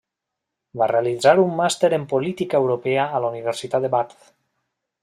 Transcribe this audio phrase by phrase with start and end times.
[0.81, 4.19] Va realitzar un màster en política europea a la Universitat de Bath.